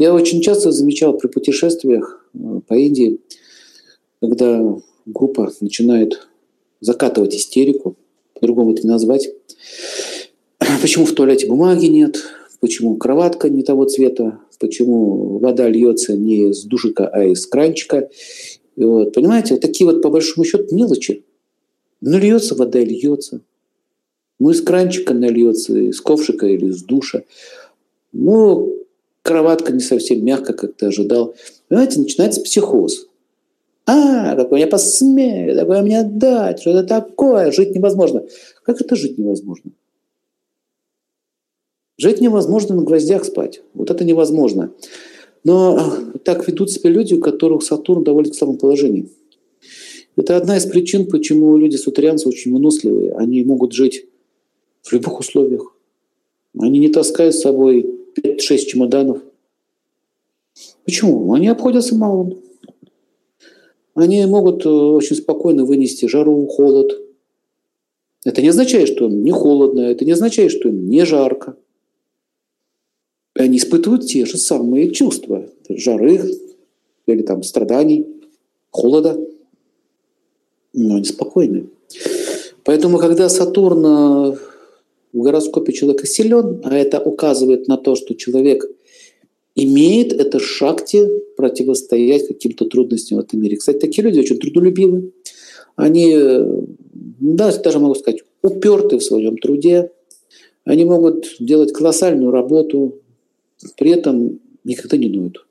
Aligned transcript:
Я 0.00 0.14
очень 0.14 0.40
часто 0.40 0.72
замечал 0.72 1.18
при 1.18 1.28
путешествиях 1.28 2.26
э, 2.32 2.38
по 2.66 2.72
Индии, 2.72 3.20
когда 4.22 4.78
группа 5.04 5.52
начинает 5.60 6.26
закатывать 6.80 7.34
истерику, 7.34 7.96
по-другому 8.32 8.72
это 8.72 8.80
не 8.84 8.88
назвать. 8.88 9.28
Почему 10.80 11.04
в 11.04 11.12
туалете 11.12 11.46
бумаги 11.48 11.84
нет, 11.84 12.16
почему 12.60 12.96
кроватка 12.96 13.50
не 13.50 13.62
того 13.62 13.84
цвета, 13.84 14.38
почему 14.58 15.38
вода 15.38 15.68
льется 15.68 16.16
не 16.16 16.48
из 16.48 16.64
душика, 16.64 17.06
а 17.06 17.22
из 17.24 17.46
кранчика. 17.46 18.08
Вот, 18.76 19.12
понимаете, 19.12 19.52
вот 19.52 19.60
такие 19.60 19.84
вот 19.84 20.00
по 20.00 20.08
большому 20.08 20.46
счету 20.46 20.74
мелочи. 20.74 21.24
Ну, 22.00 22.18
льется 22.18 22.54
вода, 22.54 22.80
льется. 22.80 23.42
Ну, 24.38 24.48
из 24.48 24.62
кранчика 24.62 25.12
нальется, 25.12 25.76
из 25.76 26.00
ковшика 26.00 26.46
или 26.46 26.68
из 26.68 26.82
душа. 26.84 27.22
Ну, 28.12 28.80
кроватка 29.22 29.72
не 29.72 29.80
совсем 29.80 30.24
мягкая, 30.24 30.56
как 30.56 30.74
ты 30.74 30.86
ожидал. 30.86 31.34
Понимаете, 31.68 32.00
начинается 32.00 32.40
психоз. 32.40 33.06
А, 33.86 34.36
какой 34.36 34.60
я 34.60 34.66
посмею, 34.66 35.56
такое 35.56 35.82
мне 35.82 36.02
дать, 36.04 36.60
что 36.60 36.70
это 36.70 36.84
такое, 36.84 37.50
жить 37.50 37.74
невозможно. 37.74 38.24
Как 38.64 38.80
это 38.80 38.94
жить 38.94 39.18
невозможно? 39.18 39.72
Жить 41.98 42.20
невозможно 42.20 42.76
на 42.76 42.82
гвоздях 42.82 43.24
спать. 43.24 43.62
Вот 43.74 43.90
это 43.90 44.04
невозможно. 44.04 44.72
Но 45.44 45.78
так 46.24 46.46
ведут 46.46 46.70
себя 46.70 46.90
люди, 46.90 47.14
у 47.14 47.20
которых 47.20 47.62
Сатурн 47.62 48.02
в 48.02 48.04
довольно 48.04 48.32
слабом 48.32 48.58
положении. 48.58 49.10
Это 50.16 50.36
одна 50.36 50.56
из 50.56 50.66
причин, 50.66 51.06
почему 51.06 51.56
люди 51.56 51.76
сатурянцы 51.76 52.28
очень 52.28 52.52
выносливые. 52.52 53.12
Они 53.14 53.42
могут 53.42 53.72
жить 53.72 54.06
в 54.82 54.92
любых 54.92 55.18
условиях. 55.18 55.74
Они 56.58 56.78
не 56.78 56.88
таскают 56.88 57.34
с 57.34 57.40
собой 57.40 57.99
5-6 58.18 58.56
чемоданов. 58.58 59.22
Почему? 60.84 61.32
Они 61.32 61.48
обходятся 61.48 61.94
малым. 61.94 62.42
Они 63.94 64.24
могут 64.26 64.64
э, 64.64 64.68
очень 64.68 65.16
спокойно 65.16 65.64
вынести 65.64 66.06
жару, 66.06 66.46
холод. 66.46 66.92
Это 68.24 68.42
не 68.42 68.48
означает, 68.48 68.88
что 68.88 69.06
им 69.06 69.22
не 69.24 69.32
холодно, 69.32 69.80
это 69.80 70.04
не 70.04 70.12
означает, 70.12 70.52
что 70.52 70.68
им 70.68 70.88
не 70.88 71.04
жарко. 71.04 71.56
Они 73.34 73.58
испытывают 73.58 74.06
те 74.06 74.26
же 74.26 74.36
самые 74.36 74.90
чувства. 74.90 75.48
Жары 75.68 76.20
или 77.06 77.22
там 77.22 77.42
страданий, 77.42 78.06
холода. 78.70 79.18
Но 80.72 80.96
они 80.96 81.04
спокойны. 81.04 81.68
Поэтому, 82.64 82.98
когда 82.98 83.28
Сатурн 83.28 84.32
э, 84.32 84.36
в 85.12 85.22
гороскопе 85.22 85.72
человека 85.72 86.06
силен, 86.06 86.60
а 86.64 86.76
это 86.76 87.00
указывает 87.00 87.68
на 87.68 87.76
то, 87.76 87.94
что 87.96 88.14
человек 88.14 88.64
имеет 89.54 90.12
это 90.12 90.38
шахте 90.38 91.08
противостоять 91.36 92.28
каким-то 92.28 92.66
трудностям 92.66 93.18
в 93.18 93.20
этом 93.22 93.40
мире. 93.40 93.56
Кстати, 93.56 93.78
такие 93.78 94.04
люди 94.04 94.20
очень 94.20 94.38
трудолюбивы. 94.38 95.12
Они, 95.76 96.16
да, 97.20 97.56
даже 97.58 97.78
могу 97.78 97.94
сказать, 97.94 98.22
уперты 98.42 98.98
в 98.98 99.02
своем 99.02 99.36
труде. 99.38 99.90
Они 100.64 100.84
могут 100.84 101.36
делать 101.40 101.72
колоссальную 101.72 102.30
работу, 102.30 103.00
при 103.76 103.90
этом 103.90 104.40
никогда 104.62 104.96
не 104.96 105.08
ноют. 105.08 105.46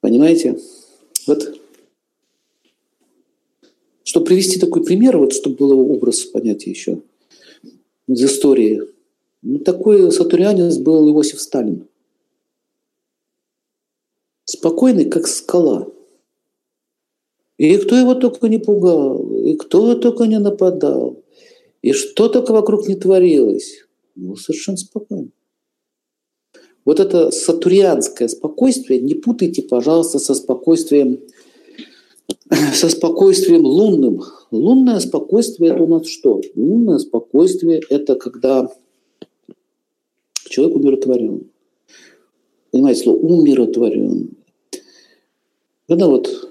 Понимаете? 0.00 0.58
Вот 1.26 1.58
чтобы 4.04 4.26
привести 4.26 4.60
такой 4.60 4.84
пример, 4.84 5.18
вот 5.18 5.32
чтобы 5.32 5.56
было 5.56 5.74
образ 5.74 6.20
понятия 6.20 6.70
еще– 6.70 7.00
из 8.06 8.24
истории. 8.24 8.82
Ну, 9.42 9.58
такой 9.58 10.10
сатурянец 10.12 10.76
был 10.78 11.08
Иосиф 11.10 11.40
Сталин. 11.40 11.88
Спокойный, 14.44 15.06
как 15.06 15.26
скала. 15.26 15.88
И 17.58 17.76
кто 17.78 17.96
его 17.96 18.14
только 18.14 18.48
не 18.48 18.58
пугал, 18.58 19.34
и 19.36 19.56
кто 19.56 19.94
только 19.94 20.24
не 20.24 20.38
нападал, 20.38 21.22
и 21.82 21.92
что 21.92 22.28
только 22.28 22.52
вокруг 22.52 22.86
не 22.86 22.96
творилось. 22.96 23.84
Ну, 24.14 24.36
совершенно 24.36 24.76
спокойно. 24.76 25.30
Вот 26.84 27.00
это 27.00 27.32
сатурианское 27.32 28.28
спокойствие 28.28 29.00
не 29.00 29.14
путайте, 29.14 29.62
пожалуйста, 29.62 30.18
со 30.18 30.34
спокойствием 30.34 31.20
со 32.74 32.88
спокойствием 32.88 33.64
лунным. 33.64 34.22
Лунное 34.50 35.00
спокойствие– 35.00 35.70
это 35.72 35.82
у 35.82 35.86
нас 35.86 36.06
что? 36.06 36.40
Лунное 36.54 36.98
спокойствие– 36.98 37.82
это 37.90 38.14
когда 38.14 38.70
человек 40.48 40.76
умиротворен. 40.76 41.50
Понимаете, 42.70 43.02
слово 43.02 43.18
умиротворен. 43.18 44.30
Когда 45.88 46.08
вот 46.08 46.50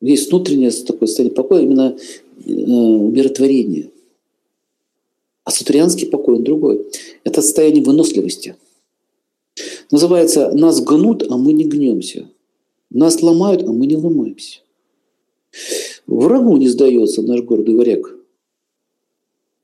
есть 0.00 0.30
внутреннее 0.30 0.70
такое 0.70 1.06
состояние 1.06 1.34
покоя, 1.34 1.62
именно 1.62 1.96
э, 2.44 2.50
умиротворение. 2.50 3.90
А 5.44 5.50
сатурианский 5.50 6.08
покой, 6.08 6.36
он 6.36 6.44
другой. 6.44 6.86
Это 7.24 7.40
состояние 7.40 7.82
выносливости. 7.82 8.56
Называется 9.90 10.50
«нас 10.52 10.80
гнут, 10.80 11.24
а 11.30 11.36
мы 11.36 11.52
не 11.52 11.64
гнемся». 11.64 12.28
Нас 12.90 13.22
ломают, 13.22 13.62
а 13.62 13.72
мы 13.72 13.86
не 13.86 13.96
ломаемся. 13.96 14.60
Врагу 16.06 16.56
не 16.56 16.68
сдается 16.68 17.22
наш 17.22 17.42
гордый 17.42 17.74
варяг. 17.74 18.14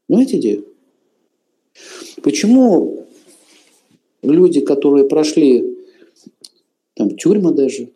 Знаете 0.09 0.39
идею? 0.39 0.67
Почему 2.23 3.07
люди, 4.23 4.61
которые 4.61 5.09
прошли 5.09 5.77
там 6.95 7.17
тюрьмы 7.17 7.53
даже, 7.53 7.91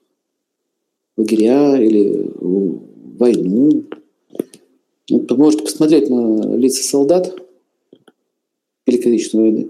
лагеря 1.17 1.79
или 1.79 2.31
войну, 3.19 3.85
ну, 5.09 5.27
вы 5.29 5.37
можете 5.37 5.65
посмотреть 5.65 6.11
на 6.11 6.57
лица 6.57 6.83
солдат 6.83 7.35
Великой 8.87 9.13
Отечественной 9.13 9.51
войны, 9.51 9.69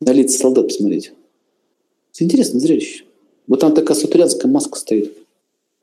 на 0.00 0.12
лица 0.12 0.38
солдат 0.38 0.68
посмотреть. 0.68 1.12
Это 2.12 2.24
интересное 2.24 2.60
зрелище. 2.60 3.04
Вот 3.46 3.60
там 3.60 3.74
такая 3.74 3.96
сатурянская 3.96 4.50
маска 4.50 4.78
стоит. 4.78 5.16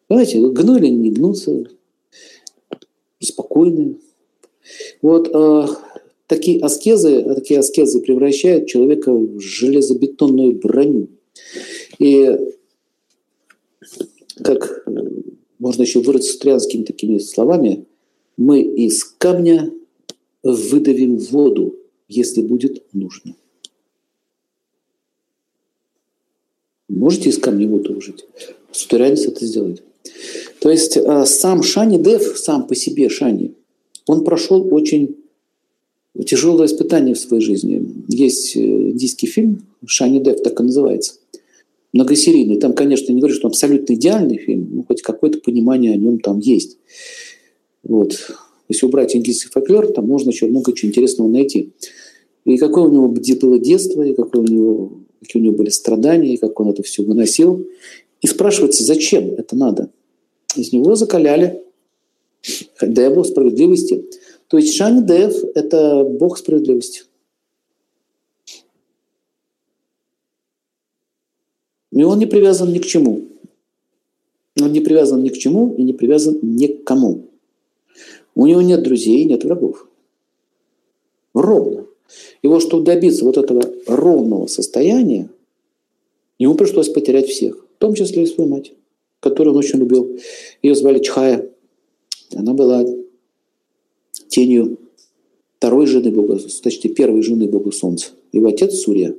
Понимаете, 0.08 0.40
гнули, 0.40 0.88
не 0.88 1.12
гнутся, 1.12 1.66
спокойные. 3.20 3.96
Вот 5.02 5.30
э, 5.34 5.68
такие 6.28 6.60
аскезы, 6.62 7.24
такие 7.36 7.60
аскезы 7.60 8.02
превращают 8.02 8.68
человека 8.68 9.14
в 9.14 9.40
железобетонную 9.40 10.60
броню. 10.60 11.08
И 12.00 12.38
как 14.44 14.86
можно 15.60 15.84
еще 15.84 16.00
выразить 16.00 16.32
сатурянскими 16.32 16.84
такими 16.84 17.20
словами, 17.20 17.86
мы 18.38 18.62
из 18.62 19.04
камня 19.04 19.72
выдавим 20.44 21.18
воду, 21.18 21.76
если 22.08 22.42
будет 22.42 22.84
нужно. 22.94 23.36
Можете 27.02 27.30
из 27.32 27.40
камня 27.40 27.68
воду 27.68 27.96
выжить. 27.96 28.26
Сатурянец 28.72 29.26
это 29.26 29.44
сделает. 29.44 29.82
То 30.60 30.70
есть 30.70 30.98
а, 30.98 31.26
сам 31.26 31.64
Шани 31.64 31.98
Дев, 31.98 32.38
сам 32.38 32.68
по 32.68 32.76
себе 32.76 33.10
Шани, 33.10 33.56
он 34.06 34.24
прошел 34.24 34.72
очень 34.72 35.16
тяжелое 36.28 36.68
испытание 36.68 37.16
в 37.16 37.20
своей 37.20 37.42
жизни. 37.42 37.84
Есть 38.08 38.56
э, 38.56 38.60
индийский 38.60 39.26
фильм 39.26 39.66
«Шани 39.84 40.20
Дев», 40.20 40.44
так 40.44 40.60
и 40.60 40.64
называется. 40.64 41.14
Многосерийный. 41.92 42.60
Там, 42.60 42.74
конечно, 42.74 43.12
не 43.12 43.20
говорю, 43.20 43.34
что 43.34 43.48
он 43.48 43.52
абсолютно 43.52 43.94
идеальный 43.96 44.38
фильм, 44.38 44.70
но 44.72 44.84
хоть 44.84 45.02
какое-то 45.02 45.40
понимание 45.40 45.94
о 45.94 45.98
нем 45.98 46.20
там 46.20 46.38
есть. 46.38 46.78
Вот. 47.82 48.14
Если 48.70 48.86
убрать 48.86 49.16
индийский 49.16 49.50
фольклор, 49.50 49.88
там 49.88 50.06
можно 50.06 50.30
еще 50.30 50.46
много 50.46 50.72
чего 50.74 50.90
интересного 50.90 51.28
найти. 51.30 51.72
И 52.46 52.58
какое 52.58 52.84
у 52.84 52.92
него 52.92 53.08
было 53.08 53.58
детство, 53.58 54.04
и 54.04 54.14
какое 54.14 54.44
у 54.44 54.46
него 54.46 55.02
какие 55.22 55.42
у 55.42 55.46
него 55.46 55.56
были 55.56 55.70
страдания, 55.70 56.34
и 56.34 56.38
как 56.38 56.60
он 56.60 56.70
это 56.70 56.84
все 56.84 57.04
выносил. 57.04 57.66
И 58.22 58.28
спрашивается, 58.28 58.84
зачем 58.84 59.32
это 59.36 59.56
надо? 59.56 59.90
Из 60.56 60.74
него 60.74 60.96
закаляли 60.96 61.64
Деву 62.82 63.24
справедливости. 63.24 64.06
То 64.48 64.58
есть 64.58 64.74
Шани 64.74 65.06
Дев– 65.06 65.36
это 65.56 66.04
Бог 66.04 66.38
справедливости. 66.38 67.04
И 71.92 72.04
он 72.04 72.20
не 72.20 72.26
привязан 72.26 72.74
ни 72.74 72.80
к 72.80 72.86
чему. 72.86 73.28
Он 74.60 74.72
не 74.72 74.80
привязан 74.82 75.24
ни 75.24 75.30
к 75.30 75.38
чему 75.38 75.76
и 75.76 75.84
не 75.84 75.94
привязан 75.94 76.40
ни 76.42 76.68
к 76.68 76.84
кому. 76.84 77.30
У 78.34 78.48
него 78.48 78.62
нет 78.62 78.82
друзей, 78.82 79.26
нет 79.26 79.44
врагов. 79.44 79.88
Ровно. 81.34 81.86
И 82.42 82.48
вот, 82.48 82.62
чтобы 82.62 82.84
добиться 82.84 83.26
вот 83.26 83.38
этого 83.38 83.64
ровного 83.88 84.48
состояния, 84.48 85.30
ему 86.40 86.56
пришлось 86.56 86.90
потерять 86.90 87.28
всех, 87.28 87.66
в 87.76 87.80
том 87.80 87.94
числе 87.94 88.24
и 88.24 88.28
свою 88.28 88.50
мать, 88.50 88.74
которую 89.20 89.54
он 89.54 89.60
очень 89.60 89.80
любил. 89.80 90.18
Ее 90.62 90.76
звали 90.76 91.00
Чхая. 91.00 91.50
Она 92.34 92.54
была 92.54 92.86
тенью 94.30 94.78
второй 95.58 95.86
жены 95.86 96.12
Бога, 96.12 96.40
точнее, 96.64 96.92
первой 96.92 97.22
жены 97.22 97.48
Бога 97.48 97.72
Солнца. 97.72 98.08
Его 98.32 98.48
отец 98.48 98.74
Сурья. 98.76 99.14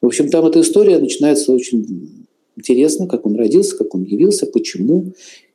В 0.00 0.06
общем, 0.06 0.28
там 0.28 0.46
эта 0.46 0.60
история 0.60 0.98
начинается 0.98 1.52
очень 1.52 2.26
интересно, 2.56 3.06
как 3.06 3.26
он 3.26 3.34
родился, 3.36 3.76
как 3.76 3.94
он 3.94 4.04
явился, 4.04 4.46
почему. 4.46 5.12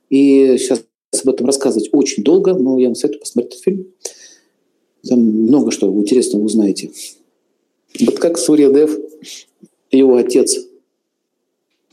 И 0.10 0.58
сейчас 0.58 0.84
об 1.24 1.30
этом 1.30 1.46
рассказывать 1.46 1.90
очень 1.92 2.24
долго, 2.24 2.54
но 2.54 2.78
я 2.80 2.88
вам 2.88 2.96
советую 2.96 3.22
посмотреть 3.22 3.54
этот 3.54 3.63
фильм. 3.63 3.88
Там 5.07 5.19
много 5.19 5.72
что 5.72 5.88
интересного 5.88 6.44
узнаете. 6.44 6.92
Вот 8.00 8.19
как 8.19 8.38
Сурьядев, 8.38 8.98
его 9.92 10.16
отец, 10.18 10.57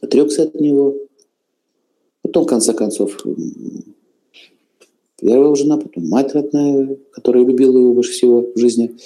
отрекся 0.01 0.45
от 0.45 0.55
него. 0.61 0.97
Потом, 2.23 2.45
в 2.45 2.47
конце 2.47 2.73
концов, 2.73 3.23
первая 5.21 5.55
жена, 5.55 5.77
потом 5.77 6.09
мать 6.09 6.33
родная, 6.35 6.97
которая 7.13 7.45
любила 7.45 7.79
его 7.79 7.93
больше 7.93 8.13
всего 8.13 8.51
в 8.55 8.59
жизни. 8.59 8.97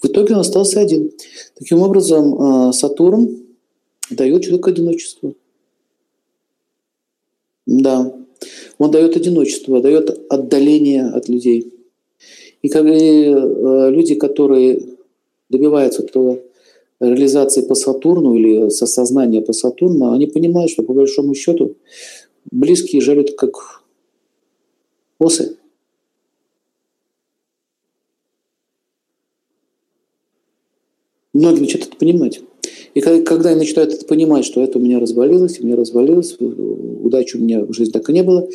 В 0.00 0.06
итоге 0.06 0.34
он 0.34 0.40
остался 0.40 0.80
один. 0.80 1.12
Таким 1.56 1.82
образом, 1.82 2.70
э, 2.70 2.72
Сатурн 2.72 3.44
дает 4.10 4.42
человеку 4.42 4.70
одиночество. 4.70 5.34
Да, 7.66 8.12
он 8.78 8.90
дает 8.90 9.16
одиночество, 9.16 9.80
дает 9.80 10.26
отдаление 10.32 11.06
от 11.06 11.28
людей. 11.28 11.72
И 12.62 12.68
и 12.68 13.24
э, 13.24 13.90
люди, 13.90 14.14
которые 14.14 14.82
добиваются 15.48 16.02
этого 16.02 16.40
реализации 17.00 17.62
по 17.62 17.74
Сатурну 17.74 18.34
или 18.36 18.68
сосознания 18.68 19.40
по 19.40 19.52
Сатурну, 19.52 20.12
они 20.12 20.26
понимают, 20.26 20.70
что 20.70 20.82
по 20.82 20.92
большому 20.92 21.34
счету 21.34 21.76
близкие 22.50 23.00
жалят 23.00 23.34
как 23.36 23.82
осы. 25.18 25.56
Многие 31.32 31.60
начинают 31.60 31.88
это 31.88 31.96
понимать. 31.96 32.42
И 32.94 33.00
когда 33.00 33.50
я 33.50 33.56
начинаю 33.56 33.88
это 33.88 34.04
понимать, 34.04 34.44
что 34.44 34.62
это 34.62 34.78
у 34.78 34.80
меня 34.80 34.98
развалилось, 34.98 35.60
у 35.60 35.64
меня 35.64 35.76
развалилось, 35.76 36.36
удачи 36.40 37.36
у 37.36 37.40
меня 37.40 37.64
в 37.64 37.72
жизни 37.72 37.92
так 37.92 38.08
и 38.10 38.12
не 38.12 38.22
было, 38.22 38.48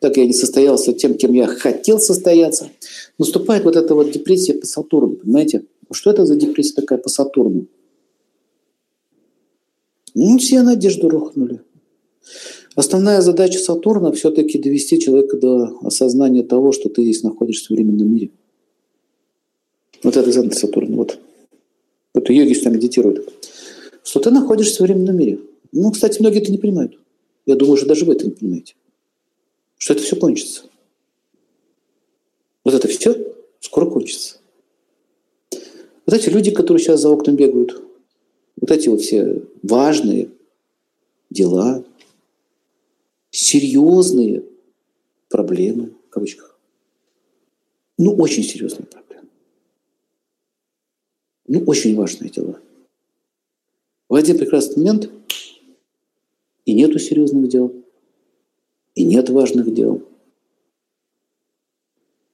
так 0.00 0.16
я 0.16 0.26
не 0.26 0.34
состоялся 0.34 0.92
тем, 0.92 1.14
кем 1.14 1.32
я 1.32 1.46
хотел 1.46 1.98
состояться, 1.98 2.68
наступает 3.18 3.64
вот 3.64 3.76
эта 3.76 3.94
вот 3.94 4.10
депрессия 4.10 4.54
по 4.54 4.66
Сатурну, 4.66 5.16
понимаете? 5.16 5.64
Что 5.90 6.10
это 6.10 6.26
за 6.26 6.36
депрессия 6.36 6.74
такая 6.74 6.98
по 6.98 7.08
Сатурну? 7.08 7.66
Ну, 10.14 10.38
все 10.38 10.62
надежды 10.62 11.08
рухнули. 11.08 11.60
Основная 12.74 13.22
задача 13.22 13.58
Сатурна 13.58 14.12
все-таки 14.12 14.58
довести 14.58 15.00
человека 15.00 15.36
до 15.36 15.78
осознания 15.82 16.42
того, 16.42 16.72
что 16.72 16.88
ты 16.88 17.02
здесь 17.02 17.22
находишься 17.22 17.64
в 17.64 17.66
современном 17.68 18.12
мире. 18.12 18.30
Вот 20.02 20.16
это 20.16 20.30
центр 20.30 20.56
Сатурна. 20.56 20.96
Вот. 20.96 21.18
Вот 22.14 22.30
йоги 22.30 22.52
что 22.52 22.70
медитируют. 22.70 23.37
Что 24.08 24.20
ты 24.20 24.30
находишься 24.30 24.72
в 24.72 24.76
современном 24.78 25.18
мире. 25.18 25.38
Ну, 25.70 25.92
кстати, 25.92 26.18
многие 26.18 26.40
это 26.40 26.50
не 26.50 26.56
понимают. 26.56 26.98
Я 27.44 27.56
думаю, 27.56 27.76
что 27.76 27.86
даже 27.86 28.06
вы 28.06 28.14
это 28.14 28.24
не 28.24 28.30
понимаете. 28.30 28.74
Что 29.76 29.92
это 29.92 30.02
все 30.02 30.16
кончится. 30.16 30.62
Вот 32.64 32.72
это 32.72 32.88
все 32.88 33.34
скоро 33.60 33.84
кончится. 33.84 34.38
Вот 36.06 36.14
эти 36.14 36.30
люди, 36.30 36.50
которые 36.52 36.82
сейчас 36.82 37.02
за 37.02 37.12
окном 37.12 37.36
бегают, 37.36 37.82
вот 38.58 38.70
эти 38.70 38.88
вот 38.88 39.02
все 39.02 39.42
важные 39.62 40.30
дела, 41.28 41.84
серьезные 43.30 44.42
проблемы, 45.28 45.92
в 46.06 46.08
кавычках. 46.08 46.58
Ну, 47.98 48.14
очень 48.14 48.42
серьезные 48.42 48.86
проблемы. 48.86 49.28
Ну, 51.46 51.62
очень 51.64 51.94
важные 51.94 52.30
дела. 52.30 52.58
В 54.08 54.14
один 54.14 54.38
прекрасный 54.38 54.78
момент 54.78 55.10
и 56.64 56.74
нету 56.74 56.98
серьезных 56.98 57.48
дел, 57.48 57.74
и 58.94 59.04
нет 59.04 59.28
важных 59.28 59.72
дел. 59.72 60.02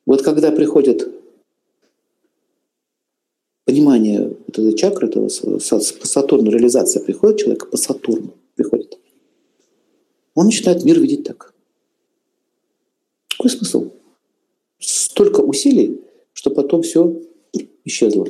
Вот 0.06 0.22
когда 0.22 0.52
приходит 0.52 1.08
понимание 3.64 4.28
вот 4.28 4.58
этой 4.58 4.76
чакры, 4.76 5.08
этого 5.08 5.28
по 5.28 6.06
Сатурну 6.06 6.50
реализация 6.50 7.02
приходит 7.02 7.38
человека 7.38 7.66
по 7.66 7.76
Сатурну 7.76 8.34
приходит. 8.54 8.98
Он 10.34 10.46
начинает 10.46 10.84
мир 10.84 11.00
видеть 11.00 11.24
так. 11.24 11.54
Какой 13.30 13.50
смысл? 13.50 13.90
Столько 14.78 15.40
усилий, 15.40 16.00
что 16.32 16.50
потом 16.50 16.82
все 16.82 17.20
исчезло. 17.84 18.26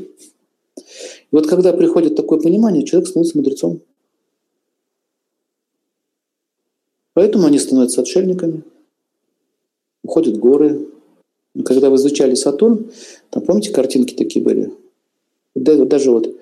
И 1.35 1.37
вот 1.37 1.49
когда 1.49 1.73
приходит 1.73 2.15
такое 2.15 2.39
понимание, 2.39 2.85
человек 2.85 3.09
становится 3.09 3.37
мудрецом. 3.37 3.81
Поэтому 7.13 7.49
они 7.49 7.59
становятся 7.59 8.03
отшельниками, 8.03 8.63
уходят 10.05 10.37
в 10.37 10.39
горы. 10.39 10.87
Когда 11.65 11.91
вы 11.91 11.97
изучали 11.97 12.37
Сатурн, 12.37 12.89
там, 13.31 13.43
помните, 13.43 13.73
картинки 13.73 14.15
такие 14.15 14.45
были? 14.45 14.75
Даже 15.57 16.13
вот 16.13 16.33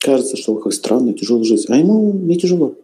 кажется, 0.00 0.36
что 0.36 0.56
какой 0.56 0.72
странный, 0.72 1.14
тяжелая 1.14 1.44
жизнь. 1.44 1.64
А 1.68 1.78
ему 1.78 2.12
не 2.12 2.38
тяжело. 2.38 2.74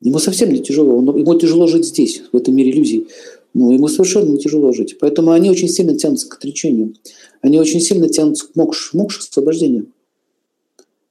Ему 0.00 0.18
совсем 0.18 0.52
не 0.52 0.60
тяжело. 0.60 0.96
Ему 0.96 1.38
тяжело 1.38 1.68
жить 1.68 1.86
здесь, 1.86 2.24
в 2.32 2.36
этом 2.36 2.56
мире 2.56 2.72
иллюзий. 2.72 3.06
Но 3.52 3.72
ему 3.72 3.88
совершенно 3.88 4.38
тяжело 4.38 4.72
жить. 4.72 4.98
Поэтому 5.00 5.32
они 5.32 5.50
очень 5.50 5.68
сильно 5.68 5.96
тянутся 5.96 6.28
к 6.28 6.34
отречению. 6.34 6.94
Они 7.40 7.58
очень 7.58 7.80
сильно 7.80 8.08
тянутся 8.08 8.46
к 8.46 8.54
мокш, 8.54 8.92
мокш 8.92 9.18
освобождению. 9.18 9.86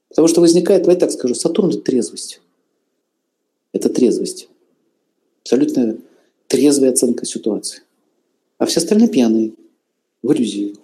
Потому 0.10 0.28
что 0.28 0.42
возникает, 0.42 0.84
давай 0.84 0.98
так 0.98 1.12
скажу, 1.12 1.36
Сатурн– 1.36 1.70
это 1.72 1.82
трезвость. 1.82 2.42
Это 3.74 3.90
трезвость. 3.90 4.50
Абсолютно 5.44 5.98
трезвая 6.48 6.92
оценка 6.92 7.26
ситуации. 7.26 7.82
А 8.58 8.66
все 8.66 8.80
остальные 8.80 9.10
пьяные 9.10 9.54
в 10.24 10.32
иллюзии. 10.34 10.76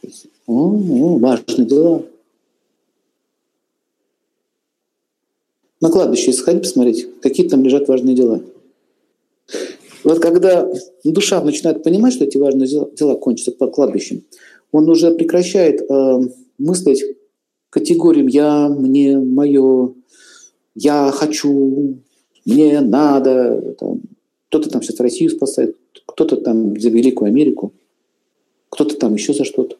О, 0.45 0.71
о, 0.73 1.17
важные 1.17 1.67
дела. 1.67 2.05
На 5.81 5.89
кладбище 5.89 6.31
сходи 6.33 6.59
посмотреть, 6.59 7.07
какие 7.21 7.47
там 7.47 7.63
лежат 7.63 7.87
важные 7.87 8.15
дела. 8.15 8.41
Вот 10.05 10.19
когда 10.19 10.71
душа 11.03 11.43
начинает 11.43 11.83
понимать, 11.83 12.13
что 12.13 12.23
эти 12.23 12.37
важные 12.37 12.67
дела, 12.69 12.89
дела 12.91 13.15
кончатся 13.15 13.51
под 13.51 13.73
кладбищем, 13.73 14.23
он 14.71 14.89
уже 14.89 15.11
прекращает 15.11 15.81
э, 15.81 16.19
мыслить 16.57 17.03
категориям 17.69 18.27
«я», 18.27 18.69
«мне», 18.69 19.17
«мое», 19.17 19.93
«я 20.75 21.11
хочу», 21.11 21.97
«мне 22.45 22.79
надо». 22.79 23.75
Там, 23.79 24.01
кто-то 24.47 24.69
там 24.69 24.81
сейчас 24.81 24.99
Россию 25.01 25.31
спасает, 25.31 25.75
кто-то 26.05 26.37
там 26.37 26.79
за 26.79 26.89
Великую 26.89 27.27
Америку– 27.27 27.73
кто-то 28.75 28.97
там 28.97 29.13
еще 29.13 29.33
за 29.33 29.45
что-то. 29.45 29.77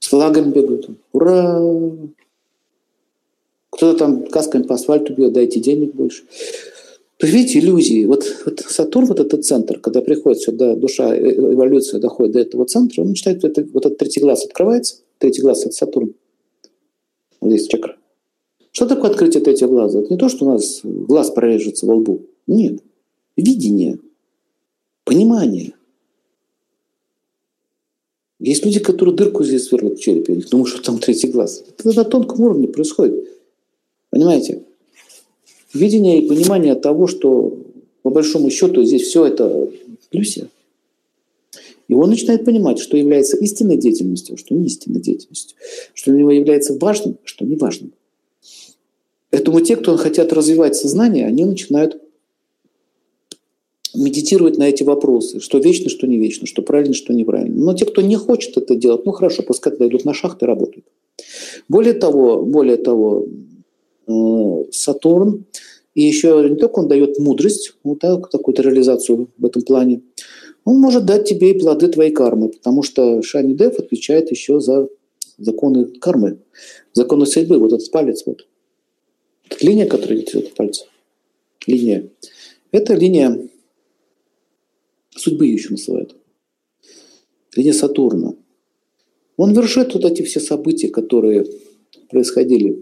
С 0.00 0.08
флагами 0.08 0.50
бегают. 0.50 0.90
Ура! 1.12 1.60
Кто-то 3.70 3.96
там 3.96 4.26
касками 4.26 4.64
по 4.64 4.74
асфальту 4.74 5.14
бьет, 5.14 5.32
дайте 5.32 5.60
денег 5.60 5.94
больше. 5.94 6.24
То 7.22 7.28
есть, 7.28 7.38
видите, 7.38 7.60
иллюзии. 7.60 8.04
Вот, 8.04 8.24
вот 8.44 8.58
Сатурн, 8.66 9.06
вот 9.06 9.20
этот 9.20 9.44
центр, 9.44 9.78
когда 9.78 10.00
приходит 10.02 10.40
сюда, 10.40 10.74
душа, 10.74 11.14
э, 11.14 11.36
эволюция 11.36 12.00
доходит 12.00 12.32
до 12.32 12.40
этого 12.40 12.66
центра, 12.66 13.00
он 13.00 13.10
начинает, 13.10 13.44
это, 13.44 13.64
вот 13.72 13.86
этот 13.86 13.96
третий 13.98 14.18
глаз 14.18 14.44
открывается, 14.44 14.96
третий 15.18 15.40
глаз– 15.40 15.60
это 15.64 15.70
Сатурн. 15.70 16.14
Вот 17.40 17.50
здесь 17.52 17.68
чакра. 17.68 17.96
Что 18.72 18.86
такое 18.86 19.12
открытие 19.12 19.40
третьего 19.40 19.68
глаза? 19.68 20.00
Это 20.00 20.12
не 20.12 20.18
то, 20.18 20.28
что 20.28 20.46
у 20.46 20.48
нас 20.48 20.80
глаз 20.82 21.30
прорежется 21.30 21.86
во 21.86 21.94
лбу. 21.94 22.22
Нет. 22.48 22.80
Видение, 23.36 24.00
понимание– 25.04 25.74
есть 28.40 28.64
люди, 28.64 28.80
которые 28.80 29.14
дырку 29.14 29.44
здесь 29.44 29.68
сверлят 29.68 29.98
в 29.98 30.02
черепе. 30.02 30.34
Я 30.34 30.40
думаю, 30.50 30.66
что 30.66 30.82
там 30.82 30.98
третий 30.98 31.28
глаз. 31.28 31.62
Это 31.68 31.94
на 31.94 32.02
тонком 32.02 32.40
уровне 32.40 32.66
происходит. 32.66 33.28
Понимаете? 34.10 34.64
Видение 35.74 36.22
и 36.22 36.28
понимание 36.28 36.74
того, 36.74 37.06
что 37.06 37.58
по 38.02 38.10
большому 38.10 38.50
счету 38.50 38.84
здесь 38.84 39.02
все 39.02 39.26
это 39.26 39.70
иллюзия. 40.10 40.48
И 41.88 41.94
он 41.94 42.10
начинает 42.10 42.44
понимать, 42.44 42.78
что 42.78 42.96
является 42.96 43.36
истинной 43.36 43.76
деятельностью, 43.76 44.36
что 44.36 44.54
не 44.54 44.66
истинной 44.66 45.00
деятельностью, 45.00 45.56
что 45.94 46.10
для 46.10 46.20
него 46.20 46.30
является 46.30 46.74
важным, 46.78 47.16
а 47.22 47.26
что 47.26 47.44
не 47.44 47.56
важным. 47.56 47.92
Поэтому 49.30 49.60
те, 49.60 49.76
кто 49.76 49.96
хотят 49.96 50.32
развивать 50.32 50.76
сознание, 50.76 51.26
они 51.26 51.44
начинают 51.44 52.00
медитировать 53.94 54.58
на 54.58 54.68
эти 54.68 54.82
вопросы, 54.82 55.40
что 55.40 55.58
вечно, 55.58 55.90
что 55.90 56.06
не 56.06 56.18
вечно, 56.18 56.46
что 56.46 56.62
правильно, 56.62 56.94
что 56.94 57.12
неправильно. 57.12 57.62
Но 57.62 57.74
те, 57.74 57.84
кто 57.84 58.00
не 58.00 58.16
хочет 58.16 58.56
это 58.56 58.74
делать, 58.74 59.04
ну 59.04 59.12
хорошо, 59.12 59.42
пускай 59.42 59.72
тогда 59.72 59.86
идут 59.86 60.04
на 60.04 60.14
шахты 60.14 60.44
и 60.44 60.48
работают. 60.48 60.86
Более 61.68 61.94
того, 61.94 62.42
более 62.42 62.76
того, 62.76 63.26
Э, 64.12 64.64
Сатурн. 64.70 65.44
И 65.94 66.02
еще 66.02 66.46
не 66.48 66.56
только 66.56 66.78
он 66.78 66.88
дает 66.88 67.18
мудрость, 67.18 67.74
вот 67.84 67.98
так, 68.00 68.30
такую-то 68.30 68.62
реализацию 68.62 69.28
в 69.36 69.44
этом 69.44 69.62
плане, 69.62 70.02
он 70.64 70.78
может 70.78 71.04
дать 71.04 71.28
тебе 71.28 71.50
и 71.50 71.58
плоды 71.58 71.88
твоей 71.88 72.12
кармы, 72.12 72.48
потому 72.48 72.82
что 72.82 73.20
Шани 73.22 73.52
Дев 73.52 73.78
отвечает 73.78 74.30
еще 74.30 74.58
за 74.60 74.88
законы 75.36 75.86
кармы, 76.00 76.38
законы 76.94 77.26
судьбы, 77.26 77.58
вот 77.58 77.74
этот 77.74 77.90
палец 77.90 78.22
вот. 78.24 78.46
Эта 79.50 79.66
линия, 79.66 79.86
которая 79.86 80.20
идет 80.20 80.46
от 80.46 80.54
пальца, 80.54 80.86
линия, 81.66 82.08
это 82.70 82.94
линия 82.94 83.48
судьбы 85.10 85.46
еще 85.46 85.70
называют, 85.70 86.16
линия 87.54 87.74
Сатурна. 87.74 88.34
Он 89.36 89.52
вершит 89.52 89.92
вот 89.92 90.04
эти 90.06 90.22
все 90.22 90.40
события, 90.40 90.88
которые 90.88 91.44
происходили 92.08 92.80